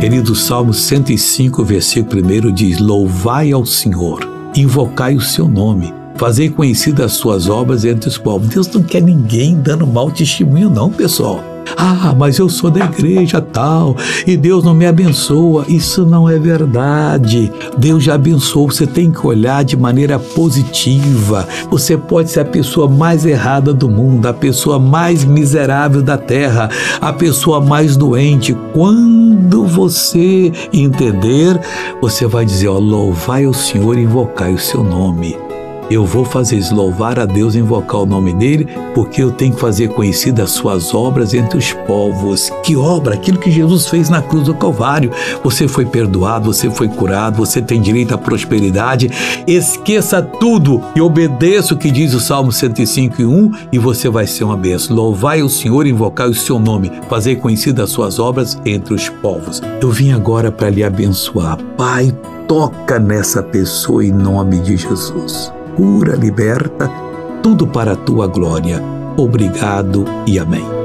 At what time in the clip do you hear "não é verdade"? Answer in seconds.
16.04-17.52